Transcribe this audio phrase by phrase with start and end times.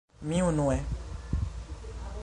[0.29, 0.77] Mi unue...